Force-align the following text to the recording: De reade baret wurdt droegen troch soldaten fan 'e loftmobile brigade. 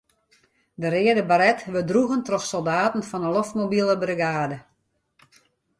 De 0.81 0.87
reade 0.95 1.23
baret 1.31 1.59
wurdt 1.73 1.89
droegen 1.91 2.25
troch 2.27 2.47
soldaten 2.53 3.07
fan 3.09 3.23
'e 3.25 3.29
loftmobile 3.37 3.95
brigade. 4.05 4.57